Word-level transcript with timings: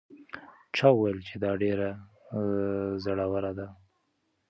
چا 0.75 0.87
وویل 0.93 1.19
چې 1.29 1.35
دا 1.43 1.51
ډېره 1.61 1.89
زړه 3.03 3.25
وره 3.31 3.51
ده؟ 3.57 3.67